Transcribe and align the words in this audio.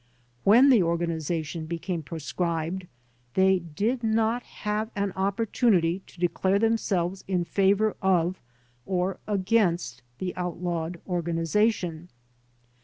When 0.43 0.71
the 0.71 0.81
organization 0.81 1.67
became 1.67 2.01
proscribed 2.01 2.87
they 3.35 3.59
did 3.59 4.01
not 4.01 4.41
have 4.41 4.89
an 4.95 5.11
opportunity 5.15 6.01
to 6.07 6.19
declare 6.19 6.57
themselves 6.57 7.23
in 7.27 7.43
favor 7.45 7.95
of 8.01 8.41
or 8.87 9.19
against 9.27 10.01
the 10.17 10.35
outlawed 10.35 10.99
organization. 11.07 12.09